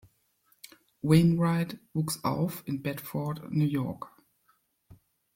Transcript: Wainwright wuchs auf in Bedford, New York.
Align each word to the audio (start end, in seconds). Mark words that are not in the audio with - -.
Wainwright 1.03 1.77
wuchs 1.93 2.23
auf 2.23 2.63
in 2.65 2.81
Bedford, 2.81 3.51
New 3.51 3.65
York. 3.67 4.09